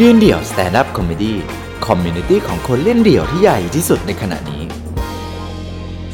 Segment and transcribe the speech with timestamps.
[0.00, 4.62] ยืนเดี่ยว stand-up comedy community ของคนเล่นเดี่ยวที่ใหญ่ที่สุดในขณะนี้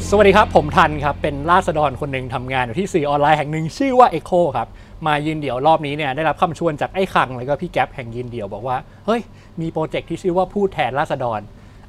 [0.09, 4.67] สวัสดีครับ ผมธันว์ครับ เป็นราษฎรคนหนึ่งทำงานอยู่ที่สื่อออนไลน์แห่งหนึ่งชื่อว่า Echo ครับ
[5.07, 9.21] มายืนเดี่ยวรอบนี้เนี่ยได้รับคำชวนจากไอ้คัง แล้วก็พี่แก๊ปแห่งยืนเดี่ยวบอกว่า เฮ้ย
[9.61, 11.39] มีโปรเจกต์ที่ชื่อว่าพูดแทนราษฎร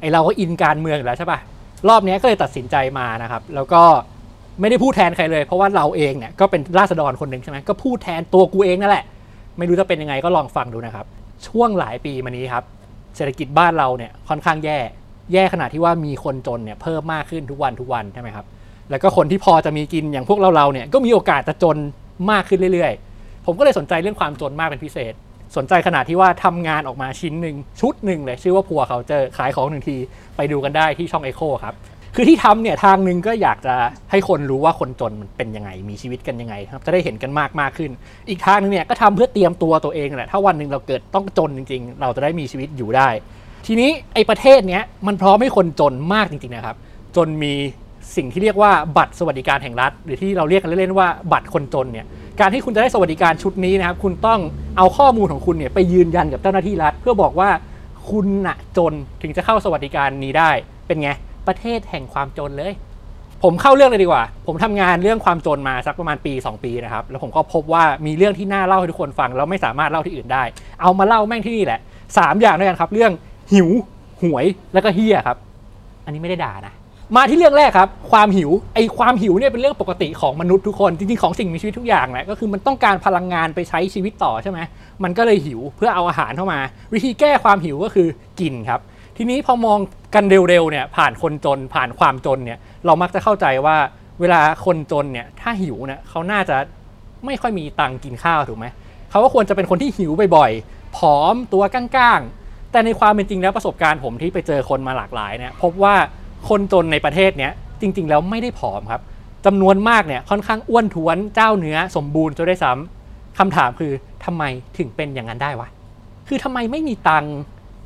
[0.00, 1.40] ไอ้เราก็อินการเมืองอยู่แล้วใช่ปะ
[1.88, 3.82] รอบนี้ก็เลยตัดสินใจมานะครับแล้วก็
[4.61, 9.04] ไม่ได้พูดแทนใครเลย เพราะว่าเราเองเนี่ยก็เป็นราษฎรคนหนึ่งใช่ไหมก็พูดแทนตัวกูเองนั่นแหละ
[9.59, 11.06] ไม่รู้จะเป็นยังไงก็ลองฟังดูนะครับ
[11.48, 12.64] ช่วงหลายปีมานี้ครับ
[13.16, 14.78] เศรษฐกิจบ้านเราเนี่ยค่อนข้างแย่
[15.32, 18.46] แย่ขนาดที่ว่ามีคนจนเนี่ยเพิ่มมากขึ้นทุกวันทุกวันใช่ไหมครับ
[18.91, 21.77] แล้วก็คนที่พอจะมีกินอย่างพวกเราเราเนี่ยก็มีโอกาสจะจน
[22.30, 25.12] มากขึ้นเรื่อยๆ ผมก็เลยสนใจเรื่องความจนมากเป็นพิเศษ
[25.56, 29.96] สนใจขนาดที่ว่าทำงานออกมาชิ้นหนึ่งชุดหนึ่งเลยชื่อว่าพัวเขาเจอขายของหนึ่งที
[30.37, 31.74] ไปดูกันได้ที่ช่องเอโคครับ
[32.15, 33.75] คือที่ทำเนี่ยทางหนึ่งก็อยากจะ
[34.11, 37.91] ให้คนรู้ว่าคนจนมันเป็นยังไง มีชีวิตกันยังไงครับ จะได้เห็นกันมากมากขึ้น
[38.29, 43.09] อีกทางหนึงเนี่ยก็ทำเพื่อเตรียมตัวตัวเองแหละ ถ้าวันหนึ่งเราเกิดต้องจนจริง ๆ เราจะได้มีชีวิตอยู่ได้
[43.66, 46.77] ทีนี้ไอ้ประเทศเนี้ยมันพร้อมให้คนจนมากจริงๆนะครับ
[47.16, 47.52] จนมี
[48.16, 52.07] สิ่งที่เรียกว่าบัตรสวัสดิการแห่งรัฐ หรือที่เราเรียกกันเล่นๆว่าบัตรคนจนเนี่ย
[52.41, 54.41] การที่คุณจะได้สวัสดิการชุดนี้นะครับ คุณต้อง
[54.79, 57.51] เอาข้อมูลของคุณเนี่ยไปยืนยันกับเจ้าหน้าที่รัฐ เพื่อบอกว่า
[58.10, 60.51] คุณน่ะจนถึงจะเข้าสวัสดิการนี้ได้
[60.87, 61.10] เป็นไง
[61.46, 62.74] ประเทศแห่งความจนเลย
[63.43, 70.43] ผมเข้าเรื่องเลยดีกว่า ผมทำงานเรื่องความจนมาสักประมาณปี 2 ปีนะครับ แล้วผมก็พบว่ามีเรื่องที่น่าเล่าให้ทุกคนฟังแล้วไม่สามารถเล่าที่อื่นได้
[70.82, 71.81] เอามาเล่าแม่งที่นี่แหละ
[72.19, 73.12] สามอย่างด้วยกันครับ เรื่อง
[73.53, 73.69] หิว
[74.22, 75.37] หวย แล้วก็เฮียครับ
[76.04, 76.75] อันนี้ไม่ได้ด่านะ
[77.16, 84.59] มาที่เรื่องแรกครับ ความหิว ไอความหิวเนี่ยเป็นเรื่องปกติของมนุษย์ทุกคน จริงๆของสิ่งมีชีวิตทุกอย่างแหละ ก็คือมันต้องการพลังงานไปใช้ชีวิตต่อใช่ไหม
[85.04, 86.59] มันก็เลยหิวเพื่อเอาอาหารเข้ามา
[86.93, 88.09] วิธีแก้ความหิวก็คือ
[88.41, 88.81] กินครับ
[89.16, 89.78] ทีนี้พอมอง
[90.15, 93.77] กันเร็วๆเนี่ยผ่านคนจนผ่านความจนเนี่ยเรามักจะเข้าใจว่า
[94.21, 96.56] เวลาคนจนเนี่ยถ้าหิวเนี่ยเขาน่าจะ
[97.27, 98.66] ไม่ค่อยมีตังค์กินข้าวถูกไหม
[99.10, 105.94] เขาก็ควรจะเป็นคนที่หิวบ่อยๆผอมตัวก้างๆ แต่ในความเป็นจริงแล้วประสบการณ์ผมที่ไปเจอคนมาหลากหลายเนี่ยพบว่า
[106.48, 109.03] คนจนในประเทศเนี้ยจริง ๆ แล้วไม่ได้ผอมครับ
[109.47, 113.92] จำนวนมากเนี่ยค่อนข้างอ้วนท้วนเจ้าเนื้อสมบูรณ์จะได้ซ้ำคำถามคือ
[114.25, 114.44] ทำไม
[114.78, 115.69] ถึงเป็นอย่างนั้นได้วะ
[116.28, 117.34] คือทำไมไม่มีตังค์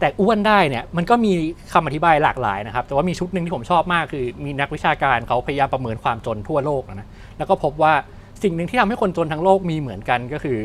[0.00, 1.32] แต่อ้วนได้เนี่ยมันก็มี
[1.72, 7.08] คำอธิบายหลากหลายนะครับ แต่ว่ามีชุดหนึ่งที่ผมชอบมากคือ มีนักวิชาการเขาพยายามประเมินความจนทั่วโลกนะ
[7.38, 7.92] แล้วก็พบว่า
[8.42, 10.58] สิ่งหนึ่งที่ทำให้คนจนทั้งโลกมีเหมือนกันก็คือ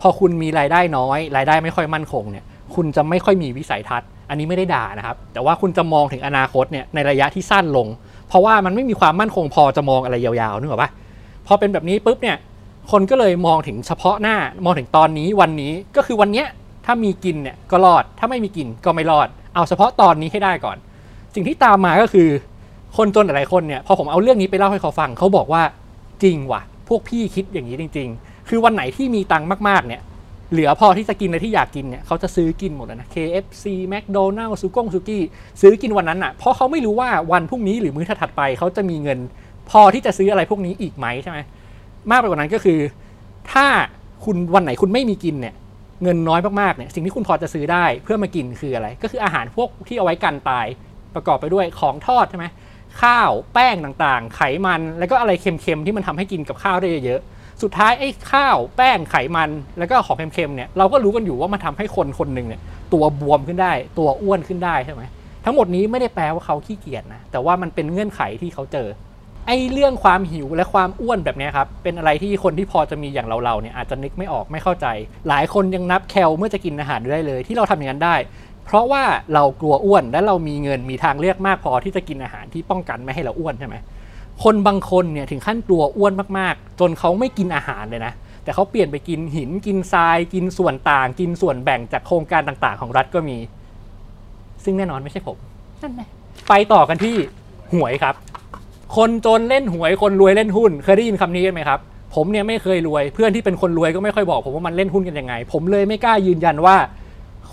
[0.00, 2.44] พอคุณมีรายได้น้อย รายได้ไม่ค่อยมั่นคงเนี่ย
[2.74, 7.86] คุณจะไม่ค่อยมีวิสัยทัศน์ อันนี้ไม่ได้ด่านะครับ แต่ว่าคุณจะมองถึงอนาคตเนี่ยในระยะที่สั้นลง
[8.28, 10.90] เพราะว่ามันไม่มีความมั่นคงพอจะมองอะไรยาวๆนึกออกปะ
[11.46, 12.36] พอเป็นแบบนี้ปุ๊บเนี่ย
[12.90, 16.46] คนก็เลยมองถึงเฉพาะหน้ามองถึงตอนนี้วันนี้ก็คือวันเนี้ย
[16.90, 20.76] ถ้ามีกินเนี่ยก็รอด ถ้าไม่มีกินก็ไม่รอด เอาเฉพาะตอนนี้ให้ได้ก่อน
[21.34, 22.28] สิ่งที่ตามมาก็คือ
[22.96, 25.62] คนจนหลายคนเนี่ยพอผมเอาเรื่องนี้ไปเล่าให้เขาฟังเขาบอกว่า
[26.22, 30.02] จริงว่ะ พวกพี่คิดอย่างนี้จริง ๆ คือวันไหนที่มีตังค์มากๆเนี่ย
[30.52, 35.22] เหลือพอที่จะกินอะไรที่อยากกินเนี่ยเขาจะซื้อกินหมดเลยนะ KFC McDonald's ซูกงซูกี้
[35.60, 39.18] ซื้อกินวันนั้นอะเพราะเขาไม่รู้ว่าวันพรุ่งนี้หรือมื้อถัดไปเขาจะมีเงิน
[39.70, 41.38] พอที่จะซื้ออะไรพวกนี้อีกไหมใช่ไหม
[42.10, 42.78] มากไปกว่านั้นก็คือ
[43.52, 43.66] ถ้า
[44.24, 45.54] คุณวันไหนคุณไม่มีกินเนี่ย
[46.02, 50.66] เงินน้อยมากๆเนี่ยสิ่งที่คุณพอจะซื้อได้เพื่อมากินคืออะไร ก็คืออาหารพวกที่เอาไว้กันตาย
[51.14, 52.46] ประกอบไปด้วยของทอดใช่ไหม
[53.02, 62.60] ข้าวแป้งต่างๆ ไขมัน แล้วก็อะไรเค็มๆที่มันทำให้กินกับข้าวได้เยอะๆสุดท้ายไอ้ข้าวแป้งไขมัน แล้วก็ของเค็มๆเนี่ยเราก็รู้กันอยู่ว่ามันทำให้คนคนหนึ่งเนี่ย
[62.92, 65.02] ตัวบวมขึ้นได้ ตัวอ้วนขึ้นได้ใช่ไหม
[65.44, 68.88] ทั้งหมดนี้ไม่ได้แปลว่าเขาขี้เกียจนะแต่ว่ามันเป็นเงื่อนไขที่เขาเจอ
[69.50, 74.86] ไอ้เรื่องความหิวและความอ้วนแบบเนี้ยครับ เป็นอะไรที่คนที่พอจะมีอย่างเราๆเนี่ยอาจจะนึกไม่ออกไม่เข้าใจ
[75.28, 78.16] หลายคนยังนับแคลเมื่อจะกินอาหารได้เลย ที่เราทำอย่างนั้นได้
[78.64, 79.02] เพราะว่า
[79.34, 83.76] เรากลัวอ้วนและเรามีเงินมีทางเลือกมากพอที่จะกินอาหารที่ป้องกันไม่ให้เราอ้วนใช่ไหม
[84.44, 88.12] คนบางคนเนี่ยถึงขั้นกลัวอ้วนมากๆ จนเขาไม่กินอาหารเลยนะ
[88.44, 93.38] แต่เขาเปลี่ยนไปกินหินกินทราย กินส่วนต่าง กินส่วนแบ่งจากโครงการต่างๆ ของรัฐก็มี
[94.64, 95.36] ซึ่งแน่นอนไม่ใช่ผม
[95.82, 96.08] นั่นแหละ
[96.48, 97.16] ไปต่อกันที่
[97.74, 98.14] หวยครับ
[98.96, 101.80] คนจนเล่นหวยคนรวยเล่นหุ้น เคยได้ยินคำนี้กันไหมครับ
[102.14, 106.76] ผมเนี่ยไม่เคยรวยเพื่อนที่เป็นคนรวยก็ไม่ค่อยบอก ผมว่ามันเล่นหุ้นกันยังไง ผมเลยไม่กล้ายืนยันว่า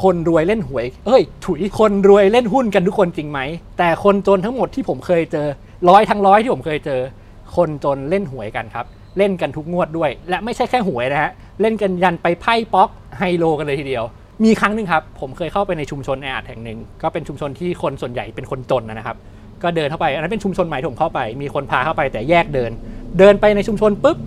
[0.03, 3.39] คนรวยเล่นหวย เอ้ย ถุยคนรวยเล่นหุ้นกันทุกคนจริงไหม
[3.77, 5.47] แต่คนจนทั้งหมดที่ผมเคยเจอ
[5.89, 6.99] ร้อยทั้งร้อยที่ผมเคยเจอ
[7.55, 8.85] คนจนเล่นหวยกันครับ
[9.17, 11.31] เล่นกันทุกงวดด้วย และไม่ใช่แค่หวยนะฮะ
[11.61, 12.89] เล่นกันยันไปไพ่ป๊อก
[13.19, 14.03] ไฮโลกันเลยทีเดียว
[14.43, 19.17] มีครั้งหนึ่งครับ ผมเคยเข้าไปในชุมชนแออัดแห่งหนึ่งก็เป็นชุมชนที่คนส่วนใหญ่เป็นคนจนนะครับ
[19.63, 22.71] ก็เดินเข้าไป อันนั้นเป็นชุมชนใหม่ที่ผมเข้าไป มีคนพาเข้าไปแต่แยกเดิน
[23.19, 24.17] เดินไปในชุมชนปุ๊บ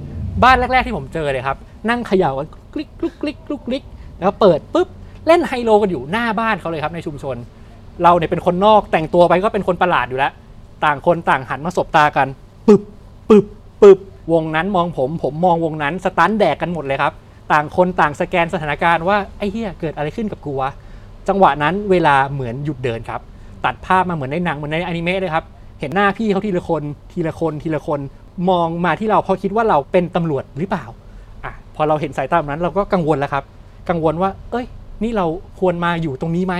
[0.44, 1.56] บ้านแรก ๆ ที่ผมเจอเลยครับ
[1.88, 3.84] นั่งเขย่ากันกลิกกลุกกลิกกลุกกลิก
[4.20, 4.88] แล้วเปิดปุ๊บ
[5.26, 7.36] เล่นไฮโลกันอยู่หน้าบ้านเขาเลยครับในชุมชน
[8.02, 10.32] เราเนี่ยเป็นคนนอกแต่งตัวไปก็เป็นคนประหลาดอยู่แล้ว
[10.84, 12.28] ต่างคนต่างหันมาสบตากัน
[12.66, 12.82] ปึบ
[13.28, 13.46] ปึบ
[13.82, 13.98] ปึบ
[14.32, 17.12] วงนั้นมองผม ผมมองวงนั้น สตันแดกกันหมดเลยครับ
[17.52, 20.70] ต่างคนต่างสแกนสถานการณ์ว่าไอ้เหี้ยเกิดอะไรขึ้นกับกูวะ
[21.28, 23.20] จังหวะนั้นเวลาเหมือนหยุดเดินครับ
[23.64, 25.44] ตัดภาพมาเหมือนในหนังเหมือนในอนิเมะเลยครับ
[25.80, 26.82] เห็นหน้าพี่เขาทีละคน
[27.12, 28.00] ทีละคนทีละคน
[28.50, 30.84] มองมาที่เราเพราะคิดว่าเราเป็นตำรวจหรือเปล่า
[31.44, 33.44] อะพอเราเห็นสายตาแบบนั้นเราก็กังวลแล้วครับ
[33.88, 34.66] กังวลว่า เอ้ย
[35.02, 35.26] นี่เรา
[35.60, 36.54] ควรมาอยู่ตรงนี้ไหม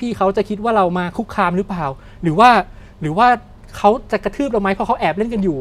[0.00, 1.84] พี่ๆเขาจะคิดว่าเรามาคุกคามหรือเปล่า
[2.22, 2.50] หรือว่า
[3.00, 3.26] หรือว่า
[3.76, 5.56] เขาจะกระทืบเราไหมเพราะเขาแอบเล่นกันอยู่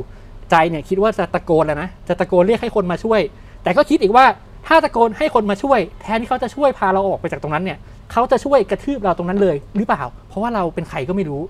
[0.52, 3.22] ใจเนี่ยคิดว่าจะตะโกนแล้วนะจะตะโกนเรียกให้คนมาช่วย
[3.64, 4.26] แต่ก็คิดอีกว่า
[4.68, 7.78] ถ้าตะโกนให้คนมาช่วย แทนที่เขาจะช่วยพาเราออกไปจากตรงนั้นเนี่ย
[8.12, 11.42] เขาจะช่วยกระทืบเราตรงนั้นเลย หรือเปล่า เพราะว่าเราเป็นใครก็ไม่รู้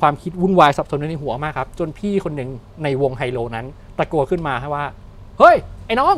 [0.00, 2.50] ความคิดวุ่นวายสับสนในหัวมากครับ จนพี่คนหนึ่ง
[2.82, 3.66] ในวงไฮโลนั้น
[3.98, 4.84] ตะโกนขึ้นมาว่า
[5.38, 5.56] เฮ้ย
[5.86, 6.16] ไอ้น้อง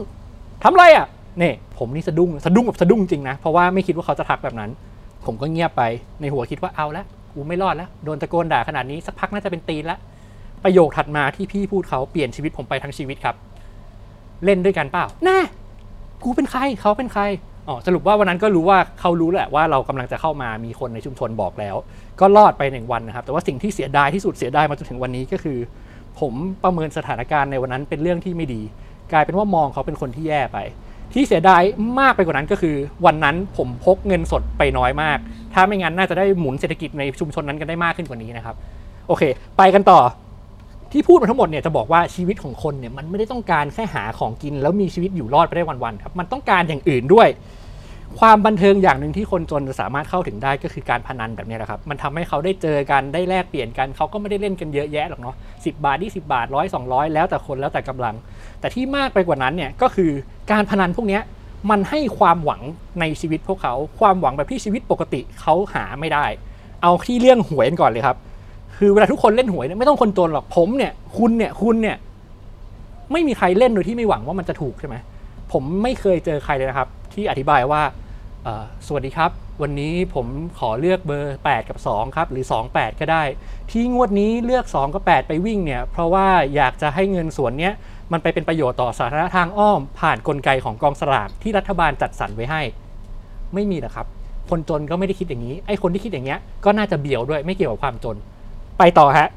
[0.62, 1.06] ทำอะไรอะ
[1.38, 4.70] เนี่ยผมนี่สะดุ้งสะดุ้งแบบสะดุ้งจริงนะเพราะว่าไม่คิดว่าเขาจะทักแบบนั้น
[5.26, 5.82] ผมก็เงียบไป
[6.20, 9.99] ในหัวคิดว่าเอาละกูไม่รอดแล้วโดนตะโกนด่าขนาดนี้สักพักน่าจะเป็นตีนละ
[10.65, 13.37] ประโยคถัดมาที่พี่พูดเขาเปลี่ยนชีวิตผมไปทั้งชีวิตครับ
[14.44, 15.38] เล่นด้วยกันเปล่าแน่
[16.24, 17.22] กูเป็นใครเขาเป็นใคร
[17.69, 21.76] อ๋อสรุปว่าวันนั้นก็รู้ว่าเขารู้แหละว่าเรากำลังจะเข้ามามีคนในชุมชนบอกแล้ว
[22.20, 25.58] ก็รอดไปหนึ่งวันนะครับ แต่ว่าสิ่งที่เสียดายที่สุดเสียดายมาจนถึงวันนี้ก็คือ
[26.20, 28.62] ผมประเมินสถานการณ์ในวันนั้นเป็นเรื่องที่ไม่ดี
[29.12, 30.58] กลายเป็นว่ามองเขาเป็นคนที่แย่ไป
[31.14, 31.62] ที่เสียดาย
[31.98, 32.76] มากไปกว่านั้นก็คือ
[33.06, 35.19] วันนั้นผมพกเงินสดไปน้อยมาก
[35.54, 38.56] ถ้าไม่งั้นน่าจะได้หมุนเศรษฐกิจในชุมชนนั้นกันได้มากขึ้นกว่านี้นะครับ
[39.08, 39.22] โอเค
[39.58, 40.00] ไปกันต่อ
[40.93, 47.29] ที่พูดมาทั้งหมดเนี่ยจะบอกว่าชีวิตของคนเนี่ยมันไม่ได้ต้องการแค่หาของกิน แล้วมีชีวิตอยู่รอดไปได้วันๆครับมันต้องการอย่างอื่นด้วย
[48.21, 55.35] ความบันเทิงอย่างหนึ่งที่คนจนจะสามารถเข้าถึงได้ก็คือการพนันแบบนี้แหละครับมันทำให้เขาได้เจอกันได้แลกเปลี่ยนกันเขาก็ไม่ได้เล่นกันเยอะแยะหรอกเนาะ
[55.65, 58.15] สิบาทยี่สิบาทร้อยสองร้อยแล้วแต่คนแล้วแต่กำลัง
[58.61, 60.11] แต่ที่มากไปกว่านั้นเนี่ยก็คือ
[60.50, 61.21] การพนันพวกนี้
[61.71, 62.61] มันให้ความหวัง
[63.00, 66.25] ในชีวิตพวกเขา ความหวังแบบที่ชีวิตปกติเขาหาไม่ได้
[66.83, 68.17] เอาที่เรื่องหวยก่อนเลยครับ
[68.84, 71.96] คือเวลาทุกคนเล่นหวยเนี่ยไม่ต้องคนจนหรอกผมเนี่ยคุณเนี่ยคุณเนี่ย
[73.12, 74.96] ไม่มีใครเล่นโดยที่ไม่หวังว่ามันจะถูกใช่ไหม
[75.52, 77.82] ผมไม่เคยเจอใครเลยนะครับ ที่อธิบายว่า
[78.87, 79.31] สวัสดีครับ
[79.62, 80.26] วันนี้ผม
[80.58, 83.23] ขอเลือกเบอร์ 8 กับ 2 ครับ หรือ 2 8 ก็ได้
[83.70, 87.73] ที่งวดนี้เลือก 2 กับ 8 ไปวิ่งเนี่ยเพราะว่าอยากจะให้เงินส่วนเนี้ย
[88.12, 92.62] มันไปเป็นประโยชน์ต่อสาธารณะทางอ้อม ผ่านนกลไกของกองสลากที่รัฐบาลจัดสรรไว้ให้
[93.55, 94.06] ไม่มีนะครับ
[94.50, 98.17] คนจนก็ไม่ได้คิดอย่างนี้ไอ้คนที่คิดอย่างเงี้ยก็น่าจะเบี่ยวด้วยไม่เกี่ยวกับความจน
[98.78, 99.28] ไปต่อฮะ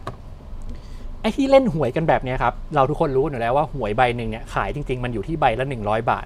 [1.22, 6.26] ไอ้ที่เล่นหวยกันแบบนี้ครับ เราทุกคนรู้อยู่แล้วว่าหวยใบหนึ่งเนี่ยขายจริง ๆ มันอยู่ที่ใบละ 100 บาท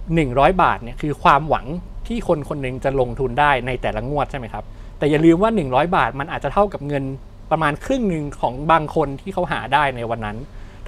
[0.00, 1.66] 100 บาทเนี่ยคือความหวัง
[2.06, 4.64] ที่คนคนหนึ่งจะลงทุนได้ในแต่ละงวดใช่ไหมครับ
[4.98, 7.04] แต่อย่าลืมว่า 100 บาทมันอาจจะเท่ากับเงิน
[7.50, 10.36] ประมาณครึ่งหนึ่งของบางคนที่เขาหาได้ในวันนั้น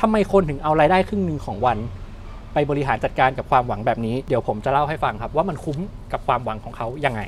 [0.00, 1.78] ทำไมคนถึงเอารายได้ครึ่งหนึ่งของวัน
[2.54, 5.78] ไปบริหารจัดการกับความหวังแบบนี้ เดี๋ยวผมจะเล่าให้ฟังครับ ว่ามันคุ้ม
[6.12, 7.20] กับความหวังของเขายังไง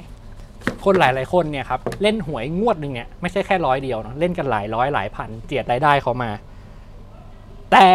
[0.84, 6.30] คนหลาย ๆ คนเนี่ยครับเล่นหวยงวดหนึ่งเนี่ยไม่ใช่แค่ร้อยเดียวเนอะเล่นกันหลายร้อยหลายพันเจียดรายได้เขามา
[7.72, 7.86] แต่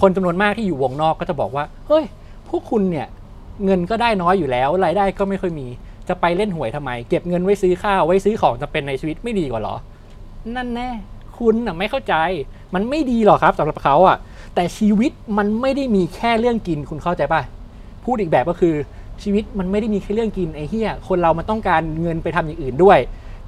[0.00, 2.04] คนจำนวนมากที่อยู่วงนอกก็จะบอกว่าเฮ้ย
[2.48, 3.06] พวกคุณเนี่ย
[3.64, 5.66] เงินก็ได้น้อยอยู่แล้ว รายได้ก็ไม่ค่อยมี
[6.08, 9.76] จะไปเล่นหวยทำไม เก็บเงินไว้ซื้อข้าวไว้ซื้อของจำเป็นในชีวิตไม่ดีกว่าเหรอ
[10.56, 10.90] นั่นแน่
[11.38, 12.14] คุณน่ะไม่เข้าใจ
[12.74, 14.16] มันไม่ดีหรอกครับสำหรับเขาอะ
[14.54, 17.42] แต่ชีวิตมันไม่ได้มีแค่เรื่องกินคุณเข้าใจป่ะ
[18.04, 18.74] พูดอีกแบบก็คือ
[19.22, 22.98] ชีวิตมันไม่ได้มีแค่เรื่องกินไอ้เหี้ยคนเรามันต้องการเงินไปทำอย่างอื่นด้วย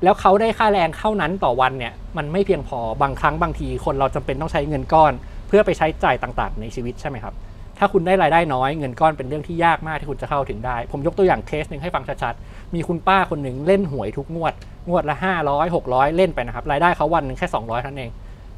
[0.02, 5.12] แล้วเขาได้ค่าแรงเท่านั้นต่อวันเนี่ยมันไม่เพียงพอบางครั้งบางที คนเราจำเป็นต้องใช้เงินก้อน
[5.48, 7.34] เพื่อไปใช้จ่ายต่างๆ ในชีวิตใช่ไหมครับ
[7.78, 14.52] ถ้าคุณได้รายได้น้อยเงินก้อนเป็นเรื่องที่ยากมากที่คุณจะเข้าถึงได้ ผมยกตัวอย่างเคสหนึ่งให้ฟังชัดๆ มีคุณป้าคนหนึ่งเล่นหวยทุกงวด
[14.88, 15.16] งวดละ
[15.46, 18.12] 500 600 เล่นไปนะครับ รายได้เขาวันหนึ่งแค่ 200เท่านั้นเอง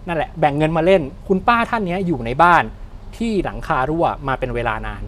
[0.07, 2.65] นั่นแหละแบ่งเงินมาเล่น คุณป้าท่านนี้อยู่ในบ้าน
[3.17, 5.03] ที่หลังคารั่วมาเป็นเวลานาน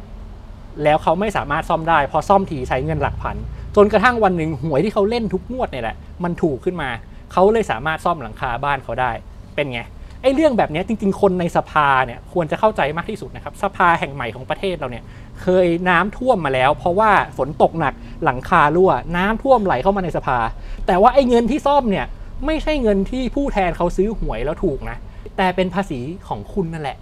[0.84, 3.36] แล้วเขาไม่สามารถซ่อมได้พอซ่อมทีใช้เงินหลักพัน
[3.76, 6.90] จนกระทั่งวันหนึ่งหวยที่เขาเล่นทุกงวดเนี่ยแหละมันถูกขึ้นมา
[7.32, 9.10] เขาเลยสามารถซ่อมหลังคาบ้านเขาได้
[9.54, 9.80] เป็นไง
[10.22, 15.04] ไอ้เรื่องแบบนี้จริง ๆ คนในสภาเนี่ยควรจะเข้าใจมากที่สุดนะครับ สภาแห่งใหม่ของประเทศเราเนี่ย
[15.42, 17.94] เคยน้ำท่วมมาแล้ว เพราะว่าฝนตกหนัก
[18.24, 20.38] หลังคารั่ว น้ำท่วมไหลเข้ามาในสภา
[20.86, 22.06] แต่ว่าไอ้เงินที่ซ่อมเนี่ย
[22.46, 24.96] ไม่ใช่เงินที่ผู้แทนเขาซื้อหวยแล้วถูกนะ
[25.36, 26.96] แต่เป็นภาษีของคุณนั่นแหละ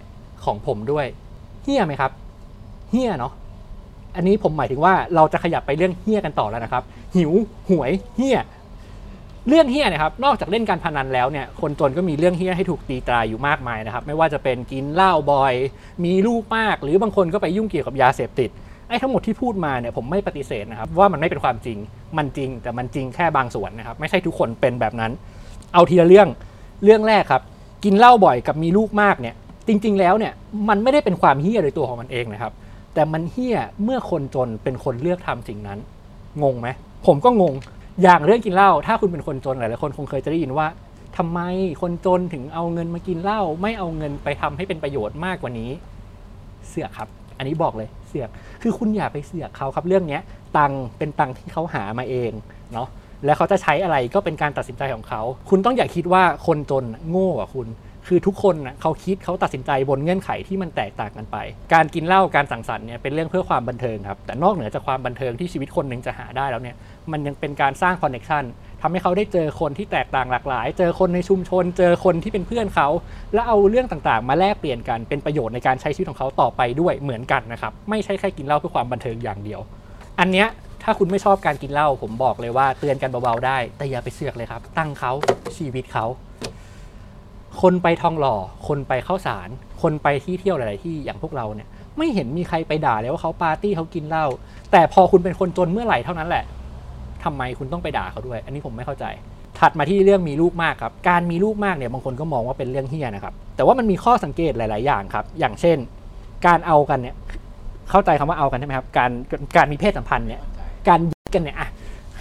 [0.45, 1.05] ของผมด้วย
[1.63, 2.11] เฮี้ยไหมครับ
[2.91, 3.33] เฮี้ยเนาะ
[4.17, 6.83] อันนี้ผมหมายถึงว่าเราจะขยับไปเรื่องเฮี้ยกันต่อแล้วนะครับ
[7.15, 7.31] หิว
[7.69, 8.39] หวยเฮี้ย
[9.47, 15.53] เรื่องเฮี้ยนะครับ นอกจากเล่นการพนันแล้วเนี่ย คนจนก็มีเรื่องเฮี้ยให้ถูกตีตราอยู่มากมายนะครับ ไม่ว่าจะเป็นกินเหล้าบ่อย
[16.05, 18.49] มีลูกมาก หรือบางคนก็ไปยุ่งเกี่ยวกับยาเสพติด
[18.89, 21.77] ไอ้ทั้งหมดที่พูดมาเนี่ยผมไม่ปฏิเสธนะครับ ว่ามันไม่เป็นความจริง
[22.17, 25.11] มันจริง แต่มันจริงแค่บางส่วนนะครับ ไม่ใช่ทุกคนเป็นแบบนั้น
[25.73, 26.27] เอาทีละเรื่อง
[26.83, 27.41] เรื่องแรกครับ
[27.83, 29.35] กินเหล้าบ่อยกับมีลูกมากเนี่ย
[29.67, 30.33] จริง ๆ แล้วเนี่ย
[30.69, 32.53] มันไม่ได้เป็นความเฮี้ยโดยตัวของมันเองนะครับ
[32.97, 35.79] แต่มันเฮี้ยเมื่อคนจนเป็นคนเลือกทำสิ่งนั้น
[36.43, 36.67] งงไหม
[37.05, 37.53] ผมก็งง
[38.03, 40.67] อย่างเรื่องกินเหล้าถ้าคุณเป็นคนจนหลายๆคนคงเคยจะได้ยินว่า
[41.17, 41.39] ทำไม
[41.81, 45.69] คนจนถึงเอาเงินมากินเหล้าไม่เอาเงินไปทำให้เป็นประโยชน์มากกว่านี้
[46.67, 48.29] เสือกครับ อันนี้บอกเลยเสือก
[48.61, 50.21] คือคุณอย่าไปเสือกเขาครับเรื่องเนี้ย
[50.57, 52.31] ตังเป็นตังที่เขาหามาเอง
[52.73, 52.87] เนาะ
[53.25, 57.67] แล้วเขาจะใช้อะไรก็เป็นการตัดสินใจของเขา คุณต้องอย่าคิดว่าคนจนโง่กว่าคุณ
[58.07, 61.37] คือทุกคนนะเขาคิดเขาตัดสินใจบนเงื่อนไขที่มันแตกต่างกันไป
[61.73, 66.75] การกินเหล้าการสังสรรค์เนี่ยเป็นเรื่องเพื่อความบันเทิงครับ แต่นอกเหนือจากความบันเทิงที่ชีวิตคนหนึ่งจะหาได้แล้วเนี่ย
[67.11, 68.43] มันยังเป็นการสร้าง connection
[68.81, 72.87] ทำให้เขาได้เจอคนที่แตกต่างหลากหลาย เจอคนในชุมชน เจอคนที่เป็นเพื่อนเขา
[73.33, 79.59] แล้วเอาเรื่องต่างๆ มาแลกเปลี่ยนกัน เป็นประโยชน์ในการใช้ชีวิตของเขาต่อไปด้วยเหมือนกันนะครับ ไม่ใช่แค่กินเหล้าเพื่อความบันเทิงอย่างเดียว
[80.19, 80.47] อันเนี้ย
[80.83, 85.11] ถ้าคุณไม่ชอบการกินเหล้าผมบอกเลยว่าเตือนกันเบาๆได้ แต่อย่าไปเสือกเลยครับ ตั้งเขา
[85.57, 86.05] ชีวิตเขา
[87.61, 88.35] คนไปทองหล่อ
[88.67, 89.49] คนไปเข้าสาร
[89.81, 94.25] คนไปที่เที่ยวหลาย ๆ ที่อย่างพวกเราเนี่ยไม่เห็นมีใครไปด่าเลยว่าเขาปาร์ตี้เขากินเหล้า
[94.71, 96.43] แต่พอคุณเป็นคนจนเมื่อไหร่เท่านั้นแหละ
[97.23, 99.05] ทำไมคุณต้องไปด่าเขาด้วย อันนี้ผมไม่เข้าใจ
[99.59, 105.77] ถัดมาที่เรื่องมีลูกมากครับ การมีลูกมากเนี่ยบางคนก็มองว่าเป็นเรื่องเฮี้ยนะครับ แต่ว่ามันมีข้อสังเกตหลาย ๆ อย่างครับ อย่างเช่น
[106.45, 107.15] การเอากันเนี่ย
[107.89, 109.11] เข้าใจคำว่าเอากันใช่ไหมครับ การ
[109.57, 110.41] การมีเพศสัมพันธ์เนี่ย
[110.87, 111.69] การยิงกันเนี่ยอะ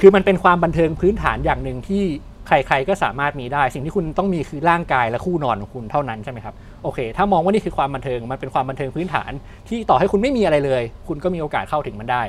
[0.01, 2.05] คือมันเป็นความบันเทิงพื้นฐานอย่างหนึ่งที่
[2.47, 9.33] ใครๆก็สามารถมีได้ สิ่งที่คุณต้องมีคือร่างกายและคู่นอนของคุณเท่านั้นใช่ไหมครับโอเค ถ้ามองว่านี่คือความบันเทิงมันเป็นความบันเทิงพื้นฐาน
[9.69, 12.23] ที่ต่อให้คุณไม่มีอะไรเลย คุณก็มีโอกาสเข้าถึงมันได้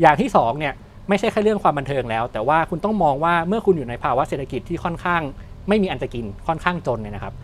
[0.00, 0.74] อย่างที่สองเนี่ย
[1.08, 5.22] ไม่ใช่แค่เรื่องความบันเทิงแล้ว แต่ว่าคุณต้องมองว่าเมื่อคุณอยู่ในภาวะเศรษฐกิจที่ค่อนข้าง
[5.68, 7.34] ไม่มีอันจะกินค่อนข้างจนเนี่ยนะครับ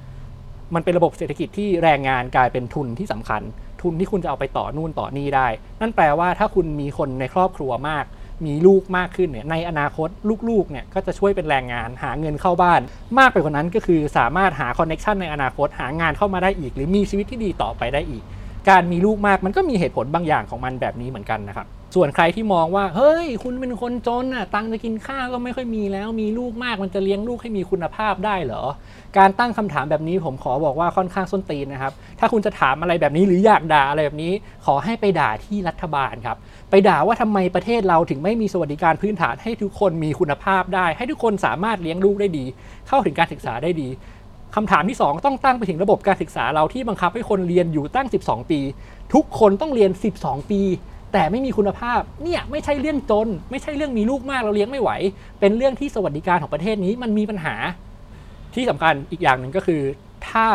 [0.75, 3.42] มันเป็นระบบเศรษฐกิจที่แรงงานกลายเป็นทุนที่สำคัญ
[3.83, 5.47] ทุนที่คุณจะเอาไปต่อนู่นต่อนี่ได้
[5.80, 8.04] นั่นแปลว่าถ้าคุณมีคนในครอบครัวมาก
[8.47, 10.09] มีลูกมากขึ้นเนี่ยในอนาคต
[10.49, 12.81] ลูกๆเนี่ยก็จะช่วยเป็นแรงงานหาเงินเข้าบ้าน
[13.19, 18.23] มากไปกว่านั้นก็คือสามารถหาคอนเน็ชันในอนาคตหางานเข้ามาได้อีก หรือมีชีวิตที่ดีต่อไปได้อีก
[18.69, 28.62] การมีลูกมากมันก็มีเหตุผลบางอย่างของมันแบบนี้เหมือนกันนะครับ ส่วนใครที่มองว่าเฮ้ย คุณเป็นคนจนน่ะตังค์จะกินข้าวก็ไม่ค่อยมีแล้วมีลูกมากมันจะเลี้ยงลูกให้มีคุณภาพได้เหรอ
[29.18, 34.32] การตั้งคำถามแบบนี้ผมขอบอกว่าค่อนข้างส้นตีนนะครับ ถ้าคุณจะถามอะไรแบบนี้หรืออยากด่าอะไรแบบนี้
[34.66, 36.36] ขอให้ไปด่าที่รัฐบาลครับ
[36.70, 42.44] ไปด่าว่าทำไมประเทศเราถึงไม่มีสวัสดิการพื้นฐานให้ทุกคนมีคุณภาพได้ ให้ทุกคนสามารถเลี้ยงลูกได้ดี
[42.88, 43.88] เข้าถึงการศึกษาได้ดี
[44.54, 48.60] คำถามที่ 2 ต้องตั้งไปถึงระบบการศึกษาเราที่บังคับให้คนเรียนอยู่ตั้ง 12 ปี
[49.14, 50.62] ทุกคนต้องเรียน 12 ปี
[51.14, 54.90] แต่ไม่มีคุณภาพเนี่ยไม่ใช่เรื่องจน ไม่ใช่เรื่องมีลูกมากเราเลี้ยงไม่ไหว
[55.40, 57.54] เป็นเรื่องที่สวัสดิการของประเทศนี้มันมีปัญหา
[58.54, 59.83] ที่สำคัญอีกอย่างหนึ่งก็คือ
[60.28, 60.47] ถ้า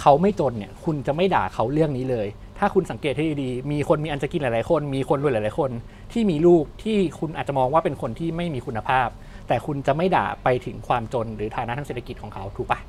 [0.00, 2.26] เขาไม่จนเนี่ยคุณจะไม่ด่าเขาเรื่องนี้เลย
[2.58, 5.70] ถ้าคุณสังเกตให้ดีๆมีคนมีอันจะกินหลายๆคน มีคนรวยหลายๆคน
[6.12, 9.08] ที่มีลูกที่คุณอาจจะมองว่าเป็นคนที่ไม่มีคุณภาพ
[9.48, 12.80] แต่คุณจะไม่ด่าไปถึงความจนหรือฐานะทางเศรษฐกิจของเขาถูกปะ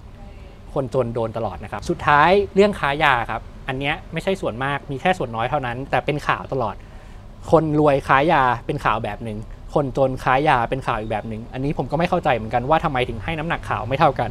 [0.74, 6.76] คนจนโดนตลอดนะครับ สุดท้ายเรื่องค้ายาครับ อันเนี้ยไม่ใช่ส่วนมาก มีแค่ส่วนน้อยเท่านั้น แต่เป็นข่าวตลอด
[7.52, 9.38] คนรวยค้ายาเป็นข่าวแบบหนึ่ง
[9.74, 14.30] คนจนค้ายาเป็นข่าวอีกแบบหนึ่งอันนี้ผมก็ไม่เข้าใจเหมือนกันว่าทำไมถึงให้น้ำหนักข่าวไม่เท่ากัน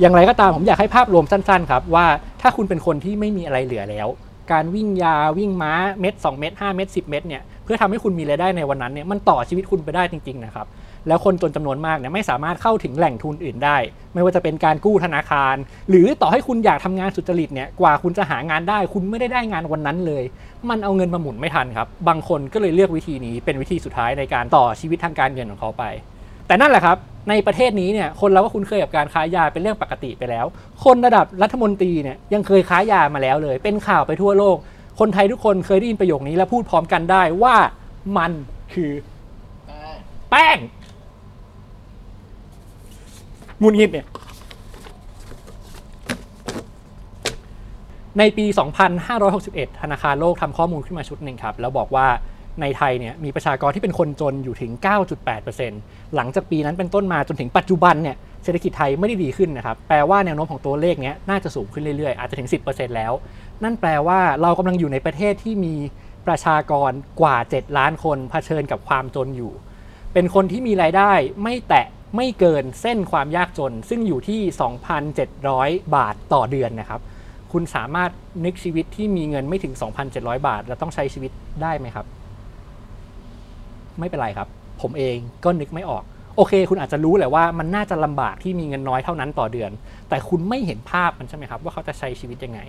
[0.00, 2.06] อย่างไรก็ตามผมอยากให้ภาพรวมสั้นๆครับว่า
[2.42, 4.08] ถ้าคุณเป็นคนที่ไม่มีอะไรเหลือแล้ว
[4.52, 10.66] การวิ่งยาวิ่งม้าเม็ด2เม็ด5เม็ด10 เม็ดเนี่ยเพื่อทำให้คุณมีรายได้ในวันนั้นเนี่ยมันต่อชีวิตคุณไปได้จริงๆนะครับ
[11.08, 13.76] แล้วคนจนจำนวนมากเนี่ยไม่สามารถเข้าถึงแหล่งทุนอื่นได้
[14.14, 15.56] ไม่ว่าจะเป็นการกู้ธนาคาร
[15.90, 20.24] หรือต่อให้คุณอยากทำงานสุจริตเนี่ยกว่าคุณจะหางานได้ คุณไม่ได้ได้งานวันนั้นเลย
[20.68, 25.84] มันเอาเงินมาหมุนไม่ทันครับบางคนก็เลยเลือกวิธีนี้เป็นวิธีสุดท้ายในการต่อชีวิตทางการเงินของเขาไป
[26.46, 26.96] แต่นั่นแหละครับ
[27.28, 30.46] ในประเทศนี้เนี่ยคนเราก็คุ้นเคยกับการค้ายาเป็นเรื่องปกติไปแล้ว
[30.84, 34.56] คนระดับรัฐมนตรีเนี่ยยังเคยค้ายามาแล้วเลย เป็นข่าวไปทั่วโลก
[35.00, 37.56] คนไทยทุกคนเคยได้ยินประโยคนี้และพูดพร้อมกันได้ว่า
[38.18, 38.32] มัน
[38.74, 38.90] คือ
[40.30, 40.58] แป้ง
[43.62, 44.06] งุนงิดเนี่ย
[48.18, 48.46] ในปี
[49.12, 52.06] 2561 ธนาคารโลกทำข้อมูลขึ้นมาชุดหนึ่งครับ แล้วบอกว่า
[52.60, 54.72] ในไทยเนี่ยมีประชากรที่เป็นคนจนอยู่ถึง
[55.44, 63.12] 9.8%หลังจากปีนั้นเป็นต้นมาจนถึงปัจจุบันเนี่ยเศรษฐกิจไทยไม่ได้ดีขึ้นนะครับ แปลว่าแนวโน้มของตัวเลขเนี้ยน่าจะสูงขึ้นเรื่อยๆ อาจจะถึง 10%แล้ว
[63.64, 65.74] นั่นแปลว่าเรากำลังอยู่ในประเทศที่มี
[66.26, 69.52] ประชากรกว่า 7 ล้านคนเผชิญกับความจนอยู่
[70.12, 71.86] เป็นคนที่มีรายได้ไม่แตะ
[72.16, 74.40] ไม่เกินเส้นความยากจน ซึ่งอยู่ที่
[75.16, 77.00] 2,700 บาทต่อเดือนนะครับ
[77.52, 78.10] คุณสามารถ
[78.44, 79.74] นึกชีวิตที่มีเงินไม่ถึง
[80.10, 81.30] 2,700 บาท แล้วต้องใช้ชีวิต
[81.62, 82.06] ได้ไหมครับ
[83.98, 84.48] ไม่เป็นไรครับ
[84.82, 86.02] ผมเองก็นึกไม่ออก
[86.36, 89.70] โอเค คุณอาจจะรู้แหละว่ามันน่าจะลำบากที่มีเงินน้อยเท่านั้นต่อเดือน
[90.08, 92.60] แต่คุณไม่เห็นภาพมันใช่ไหมครับ ว่าเขาจะใช้ชีวิตยังไง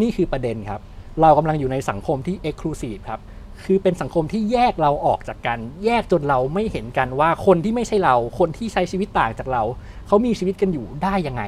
[0.00, 0.80] นี่คือประเด็นครับ
[1.20, 3.20] เรากำลังอยู่ในสังคมที่ exclusive ครับ
[3.64, 9.62] คือเป็นสังคมที่แยกเราออกจากกัน แยกจนเราไม่เห็นกันว่าคนที่ไม่ใช่เรา คนที่ใช้ชีวิตต่างจากเรา
[10.06, 11.42] เขามีชีวิตกันอยู่ได้ยังไง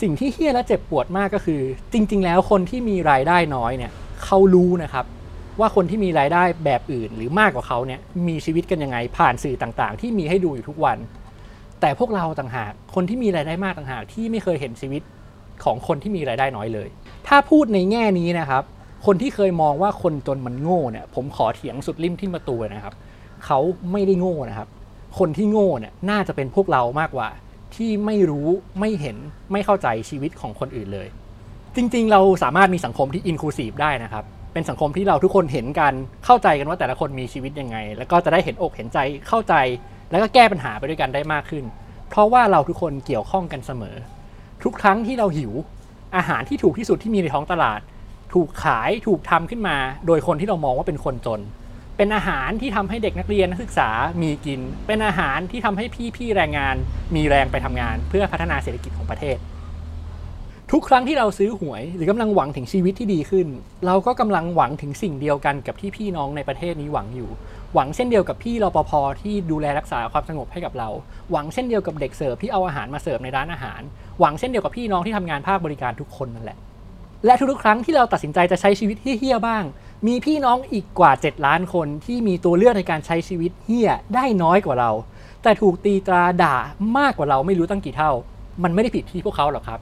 [0.00, 1.60] สิ่งที่เฮี้ยและเจ็บปวดมากก็คือ
[1.92, 3.92] จริง ๆ แล้วคนที่มีรายได้น้อยเนี่ย
[4.24, 5.04] เขารู้นะครับ
[5.60, 10.98] ว่าคนที่มีรายได้แบบอื่นหรือมากกว่าเขาเนี่ยมีชีวิตกันยังไง ผ่านสื่อต่างๆ ที่มีให้ดูอยู่ทุกวัน
[11.80, 15.02] แต่พวกเราต่างหากคนที่มีรายได้มากต่างหากที่ไม่เคยเห็นชีวิต
[15.64, 16.88] ของคนที่มีรายได้น้อยเลย
[17.28, 18.62] ถ้าพูดในแง่นี้นะครับ
[19.06, 22.94] คนที่เคยมองว่าคนจนมันโง่เนี่ย ผมขอเถียงสุดริมที่ประตูนะครับ
[23.46, 23.58] เขา
[23.92, 24.68] ไม่ได้โง่นะครับ
[25.18, 27.28] คนที่โง่เนี่ยน่าจะเป็นพวกเรามากกว่า
[27.74, 28.48] ที่ไม่รู้
[28.80, 29.16] ไม่เห็น
[29.52, 31.08] ไม่เข้าใจชีวิตของคนอื่นเลย
[31.76, 35.92] จริงๆ เราสามารถมีสังคมที่อินคลูซีฟได้นะครับ เป็นสังคมที่เราทุกคนเห็นกัน
[36.24, 39.54] เข้าใจกันว่าแต่ละคนมีชีวิตยังไง แล้วก็จะได้เห็นอกเห็นใจเข้าใจ
[40.10, 41.64] แล้วก็แก้ปัญหาไปด้วยกันได้มากขึ้น
[42.08, 43.96] เพราะว่าเราทุกคนเกี่ยวข้องกันเสมอ
[44.64, 45.52] ทุกครั้งที่เราหิว
[46.16, 47.80] อาหารที่ถูกที่สุดที่มีในท้องตลาด
[48.34, 51.40] ถูกขายถูกทำขึ้นมา โดยคนที่เรามองว่าเป็นคนจน
[51.96, 53.90] เป็นอาหารที่ทำให้เด็กนักเรียนนักศึกษา
[54.22, 55.84] มีกิน เป็นอาหารที่ทำให้
[56.16, 56.76] พี่ๆแรงงาน
[57.14, 59.38] มีแรงไปทำงาน เพื่อพัฒนาเศรษฐกิจของประเทศ
[60.72, 63.48] ทุกครั้งที่เราซื้อหวย หรือกำลังหวังถึงชีวิตที่ดีขึ้น
[63.86, 67.30] เราก็กำลังหวังถึงสิ่งเดียวกันกับที่พี่น้องในประเทศนี้หวังอยู่
[67.74, 70.88] หวังเช่นเดียวกับพี่รปภที่ดูแลรักษาความสงบให้กับเรา
[71.30, 73.80] หวังเช่นเดียวกับเด็กเสิร์ฟที่เอาอาหารมาเสิร์ฟในร้านอาหาร
[74.20, 76.58] หวังเช่นเดียวกับพี่น้องที่ทำงานภาคบริการทุกคนนั่นแหละ
[77.24, 79.64] และทุกๆครั้งที่เราตัดสินใจจะใช้ชีวิตเฮี้ยๆบ้าง
[80.06, 84.90] มีพี่น้องอีกกว่า 7 ล้านคนที่มีตัวเลือกในการใช้ชีวิตเฮี้ยได้น้อยกว่าเรา
[85.42, 86.56] แต่ถูกตีตราด่า
[86.98, 88.12] มากกว่าเราไม่รู้ตั้งกี่เท่า
[88.62, 89.80] มันไม่ได้ผิดที่พวกเขาหรอกครับ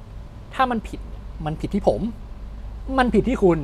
[0.55, 1.01] ถ้ามันผิด
[1.47, 2.01] มันผิดที่ผม
[2.99, 3.59] มันผิดที่คุณ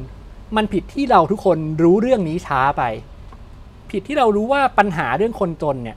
[0.56, 2.82] มันผิดที่เราทุกคนรู้เรื่องนี้ช้าไป
[3.90, 5.96] ผิดที่เรารู้ว่าปัญหาเรื่องคนจนเนี่ย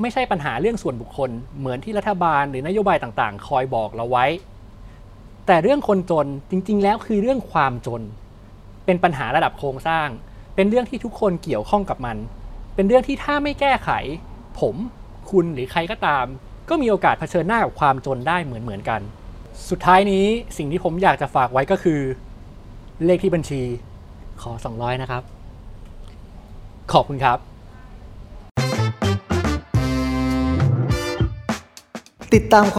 [0.00, 4.26] ไม่ใช่ปัญหาเรื่องส่วนบุคคล เหมือนที่รัฐบาลหรือนโยบายต่างๆ คอยบอกเราไว้
[5.46, 8.02] แต่เรื่องคนจนจริง ๆ แล้วคือเรื่องความจน
[8.84, 10.08] เป็นปัญหาระดับโครงสร้าง
[10.54, 12.16] เป็นเรื่องที่ทุกคนเกี่ยวข้องกับมัน
[12.74, 13.90] เป็นเรื่องที่ถ้าไม่แก้ไข
[14.60, 14.74] ผม
[15.30, 16.26] คุณหรือใครก็ตาม
[16.68, 19.00] ก็มีโอกาสเผชิญหน้ากับความจนได้เหมือนๆกัน
[19.70, 20.24] สุดท้ายนี้
[20.56, 22.00] สิ่งที่ผมอยากจะฝากไว้ก็คือ
[23.04, 23.62] เลขที่บัญชี
[24.42, 25.22] ขอ 200 นะครับ
[26.92, 27.38] ขอบคุณครับ
[32.34, 32.66] ติดตาม